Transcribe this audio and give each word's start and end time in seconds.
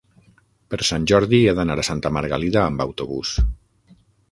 Per 0.73 0.79
Sant 0.89 1.05
Jordi 1.11 1.41
he 1.51 1.53
d'anar 1.59 1.77
a 1.83 1.85
Santa 1.89 2.13
Margalida 2.17 2.65
amb 2.65 2.85
autobús. 2.89 3.37